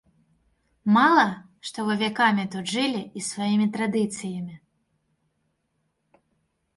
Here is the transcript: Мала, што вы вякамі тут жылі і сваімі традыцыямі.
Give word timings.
Мала, 0.95 1.25
што 1.69 1.83
вы 1.89 1.97
вякамі 2.03 2.45
тут 2.55 2.71
жылі 2.75 3.01
і 3.21 3.23
сваімі 3.27 3.67
традыцыямі. 3.75 4.57